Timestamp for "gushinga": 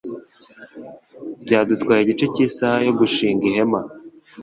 2.99-3.43